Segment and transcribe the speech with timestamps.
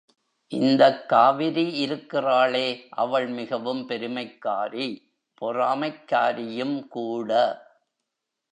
[0.51, 2.87] இந்தக் காவிரி இருக்கிறாளே,
[2.89, 4.87] அவள் மிகவும் பெருமைக்காரி,
[5.41, 7.31] பொறாமைக் காரியும் கூட.